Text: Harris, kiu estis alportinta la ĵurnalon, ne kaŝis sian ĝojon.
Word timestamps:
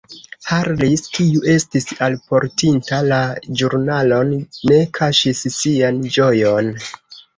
Harris, 0.51 1.01
kiu 1.17 1.41
estis 1.55 1.85
alportinta 2.07 3.01
la 3.11 3.19
ĵurnalon, 3.61 4.33
ne 4.73 4.81
kaŝis 5.01 5.45
sian 5.61 6.01
ĝojon. 6.17 6.73